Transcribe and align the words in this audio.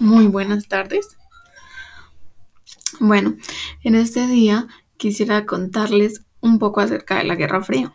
Muy 0.00 0.28
buenas 0.28 0.66
tardes. 0.66 1.18
Bueno, 3.00 3.36
en 3.82 3.94
este 3.94 4.26
día 4.26 4.66
quisiera 4.96 5.44
contarles 5.44 6.24
un 6.40 6.58
poco 6.58 6.80
acerca 6.80 7.18
de 7.18 7.24
la 7.24 7.34
Guerra 7.34 7.62
Fría. 7.62 7.94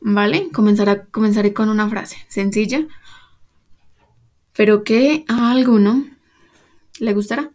¿Vale? 0.00 0.48
Comenzaré, 0.50 1.52
con 1.52 1.68
una 1.68 1.90
frase 1.90 2.24
sencilla, 2.28 2.86
pero 4.56 4.82
que 4.82 5.26
a 5.28 5.50
alguno 5.50 6.06
le 6.98 7.12
gustará. 7.12 7.50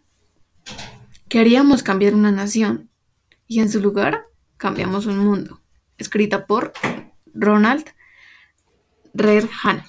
Queríamos 1.28 1.82
cambiar 1.82 2.14
una 2.14 2.30
nación 2.30 2.88
y 3.48 3.58
en 3.58 3.68
su 3.68 3.80
lugar 3.80 4.26
cambiamos 4.58 5.06
un 5.06 5.18
mundo. 5.18 5.60
Escrita 5.98 6.46
por 6.46 6.72
Ronald 7.34 7.84
Reagan. 9.12 9.82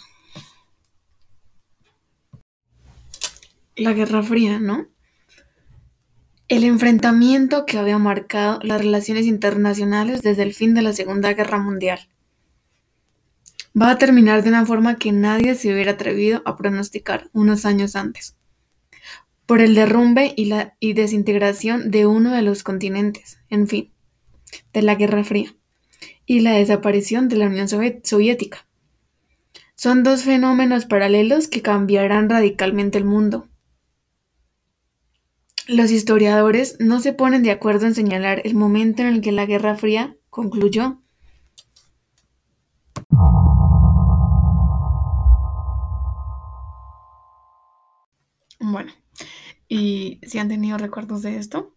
La 3.80 3.94
Guerra 3.94 4.22
Fría, 4.24 4.60
¿no? 4.60 4.88
El 6.48 6.64
enfrentamiento 6.64 7.66
que 7.66 7.78
había 7.78 7.98
marcado 7.98 8.60
las 8.64 8.82
relaciones 8.82 9.26
internacionales 9.26 10.22
desde 10.22 10.44
el 10.44 10.54
fin 10.54 10.74
de 10.74 10.82
la 10.82 10.94
Segunda 10.94 11.34
Guerra 11.34 11.60
Mundial. 11.60 12.00
Va 13.80 13.92
a 13.92 13.98
terminar 13.98 14.44
de 14.44 14.50
una 14.50 14.66
forma 14.66 14.98
que 14.98 15.12
nadie 15.12 15.56
se 15.56 15.72
hubiera 15.72 15.92
atrevido 15.92 16.42
a 16.46 16.58
pronosticar 16.58 17.30
unos 17.34 17.66
años 17.66 17.96
antes, 17.96 18.36
por 19.46 19.62
el 19.62 19.76
derrumbe 19.76 20.34
y 20.36 20.46
la 20.46 20.76
y 20.80 20.94
desintegración 20.94 21.92
de 21.92 22.08
uno 22.08 22.32
de 22.32 22.42
los 22.42 22.64
continentes, 22.64 23.40
en 23.50 23.68
fin, 23.68 23.94
de 24.74 24.82
la 24.82 24.96
Guerra 24.96 25.24
Fría, 25.24 25.56
y 26.26 26.40
la 26.42 26.54
desaparición 26.54 27.30
de 27.30 27.38
la 27.38 27.46
Unión 27.46 27.68
Soviética. 27.70 28.68
Son 29.76 30.04
dos 30.04 30.24
fenómenos 30.24 30.86
paralelos 30.86 31.48
que 31.48 31.62
cambiarán 31.62 32.28
radicalmente 32.30 32.98
el 32.98 33.06
mundo 33.06 33.48
los 35.70 35.92
historiadores 35.92 36.78
no 36.80 37.00
se 37.00 37.14
ponen 37.14 37.44
de 37.44 37.52
acuerdo 37.52 37.86
en 37.86 37.94
señalar 37.94 38.42
el 38.44 38.56
momento 38.56 39.04
en 39.04 39.10
el 39.10 39.22
que 39.22 39.32
la 39.32 39.46
Guerra 39.46 39.76
Fría 39.76 40.18
concluyó. 40.32 41.00
Bueno, 48.60 48.92
¿y 49.68 50.20
si 50.24 50.40
han 50.40 50.50
tenido 50.50 50.80
recuerdos 50.80 51.22
de 51.22 51.38
esto? 51.38 51.76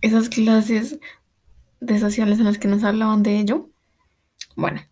Esas 0.00 0.28
clases 0.28 1.00
de 1.80 1.98
sociales 1.98 2.38
en 2.38 2.44
las 2.44 2.58
que 2.58 2.68
nos 2.68 2.84
hablaban 2.84 3.24
de 3.24 3.40
ello. 3.40 3.70
Bueno, 4.54 4.82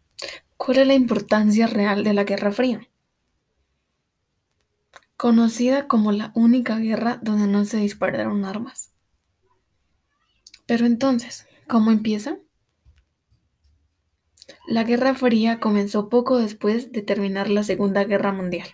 ¿cuál 0.56 0.78
es 0.78 0.86
la 0.89 0.95
importancia 0.95 1.69
real 1.69 2.02
de 2.02 2.14
la 2.14 2.25
Guerra 2.25 2.50
Fría? 2.50 2.89
Conocida 5.19 5.88
como 5.88 6.12
la 6.12 6.30
única 6.36 6.78
guerra 6.78 7.19
donde 7.20 7.48
no 7.48 7.64
se 7.64 7.78
dispararon 7.78 8.44
armas. 8.44 8.92
Pero 10.64 10.86
entonces, 10.86 11.47
¿cómo 11.66 11.91
empieza? 11.91 12.38
La 14.69 14.84
Guerra 14.84 15.14
Fría 15.14 15.58
comenzó 15.58 16.08
poco 16.08 16.39
después 16.39 16.92
de 16.92 17.02
terminar 17.02 17.50
la 17.50 17.64
Segunda 17.64 18.05
Guerra 18.05 18.33
Mundial, 18.33 18.69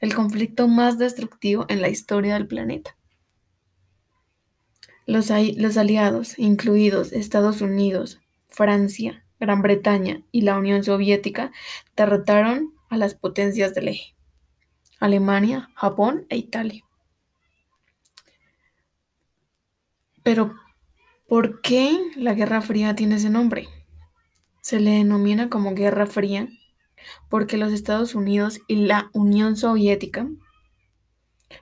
el 0.00 0.14
conflicto 0.14 0.68
más 0.68 0.98
destructivo 0.98 1.66
en 1.68 1.82
la 1.82 1.88
historia 1.88 2.34
del 2.34 2.46
planeta. 2.46 2.96
Los, 5.04 5.30
los 5.56 5.76
aliados, 5.78 6.38
incluidos 6.38 7.12
Estados 7.12 7.60
Unidos, 7.60 8.20
Francia, 8.46 9.26
Gran 9.40 9.62
Bretaña 9.62 10.22
y 10.30 10.42
la 10.42 10.56
Unión 10.56 10.84
Soviética, 10.84 11.50
derrotaron 11.96 12.72
a 12.88 12.96
las 12.96 13.14
potencias 13.14 13.74
del 13.74 13.88
eje. 13.88 14.17
Alemania, 14.98 15.70
Japón 15.74 16.26
e 16.28 16.36
Italia. 16.36 16.84
Pero, 20.24 20.54
¿por 21.28 21.60
qué 21.60 21.96
la 22.16 22.34
Guerra 22.34 22.60
Fría 22.60 22.94
tiene 22.94 23.14
ese 23.14 23.30
nombre? 23.30 23.68
Se 24.60 24.80
le 24.80 24.90
denomina 24.90 25.48
como 25.48 25.74
Guerra 25.74 26.06
Fría 26.06 26.48
porque 27.28 27.56
los 27.56 27.72
Estados 27.72 28.14
Unidos 28.14 28.60
y 28.66 28.76
la 28.86 29.08
Unión 29.14 29.56
Soviética 29.56 30.28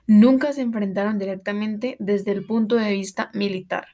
nunca 0.07 0.51
se 0.51 0.61
enfrentaron 0.61 1.19
directamente 1.19 1.95
desde 1.99 2.31
el 2.31 2.43
punto 2.45 2.75
de 2.75 2.91
vista 2.91 3.29
militar, 3.33 3.87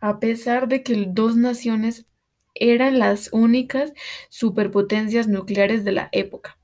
a 0.00 0.20
pesar 0.20 0.68
de 0.68 0.82
que 0.82 1.04
dos 1.08 1.36
naciones 1.36 2.06
eran 2.54 2.98
las 2.98 3.28
únicas 3.32 3.92
superpotencias 4.30 5.28
nucleares 5.28 5.84
de 5.84 5.92
la 5.92 6.08
época 6.12 6.56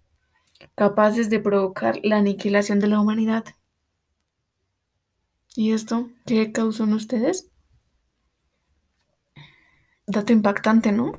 capaces 0.74 1.28
de 1.30 1.40
provocar 1.40 1.98
la 2.02 2.16
aniquilación 2.16 2.80
de 2.80 2.88
la 2.88 3.00
humanidad. 3.00 3.44
¿Y 5.54 5.72
esto 5.72 6.08
qué 6.26 6.50
causó 6.52 6.84
en 6.84 6.94
ustedes? 6.94 7.50
Dato 10.06 10.32
impactante, 10.32 10.92
¿no? 10.92 11.12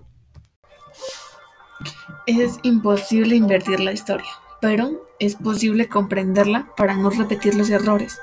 Es 2.25 2.57
imposible 2.63 3.35
invertir 3.35 3.79
la 3.79 3.91
historia, 3.91 4.29
pero 4.59 5.07
es 5.19 5.35
posible 5.35 5.87
comprenderla 5.87 6.73
para 6.75 6.95
no 6.95 7.09
repetir 7.09 7.55
los 7.55 7.69
errores. 7.69 8.17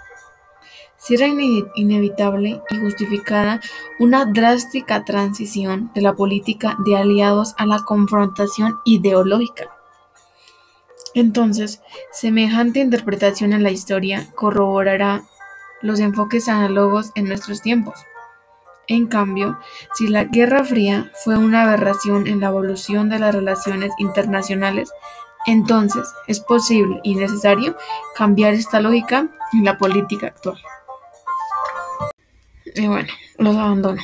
Si 0.96 1.14
era 1.14 1.26
inevitable 1.26 2.60
y 2.70 2.76
justificada 2.76 3.60
una 3.98 4.26
drástica 4.26 5.04
transición 5.04 5.90
de 5.94 6.02
la 6.02 6.14
política 6.14 6.76
de 6.84 6.96
aliados 6.96 7.54
a 7.56 7.64
la 7.64 7.78
confrontación 7.84 8.78
ideológica 8.84 9.79
entonces, 11.14 11.80
semejante 12.12 12.80
interpretación 12.80 13.52
en 13.52 13.62
la 13.62 13.70
historia 13.70 14.26
corroborará 14.34 15.22
los 15.82 15.98
enfoques 16.00 16.48
análogos 16.48 17.10
en 17.14 17.26
nuestros 17.26 17.62
tiempos. 17.62 17.94
En 18.86 19.06
cambio, 19.06 19.58
si 19.94 20.08
la 20.08 20.24
Guerra 20.24 20.64
Fría 20.64 21.10
fue 21.24 21.36
una 21.36 21.62
aberración 21.62 22.26
en 22.26 22.40
la 22.40 22.48
evolución 22.48 23.08
de 23.08 23.18
las 23.18 23.34
relaciones 23.34 23.92
internacionales, 23.98 24.90
entonces 25.46 26.06
es 26.26 26.40
posible 26.40 27.00
y 27.02 27.14
necesario 27.14 27.76
cambiar 28.16 28.54
esta 28.54 28.80
lógica 28.80 29.28
en 29.52 29.64
la 29.64 29.78
política 29.78 30.28
actual. 30.28 30.58
Y 32.74 32.86
bueno, 32.86 33.08
los 33.38 33.56
abandono. 33.56 34.02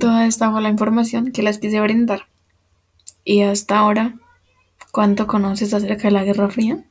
Toda 0.00 0.26
esta 0.26 0.50
fue 0.50 0.62
la 0.62 0.68
información 0.68 1.32
que 1.32 1.42
les 1.42 1.58
quise 1.58 1.80
brindar. 1.80 2.26
Y 3.24 3.42
hasta 3.42 3.78
ahora 3.78 4.14
¿Cuánto 4.96 5.26
conoces 5.26 5.74
acerca 5.74 6.08
de 6.08 6.12
la 6.12 6.24
Guerra 6.24 6.48
Fría? 6.48 6.82